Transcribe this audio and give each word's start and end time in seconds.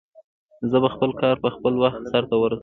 زه 0.69 0.77
به 0.83 0.89
خپل 0.93 1.11
کار 1.21 1.35
په 1.43 1.49
خپل 1.55 1.73
وخت 1.83 2.01
سرته 2.11 2.35
ورسوم 2.37 2.59